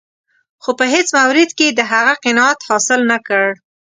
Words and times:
خو 0.63 0.71
په 0.79 0.85
هېڅ 0.93 1.07
مورد 1.17 1.49
کې 1.57 1.65
یې 1.69 1.75
د 1.77 1.81
هغه 1.91 2.13
قناعت 2.23 2.59
حاصل 2.67 3.01
نه 3.11 3.17
کړ. 3.27 3.45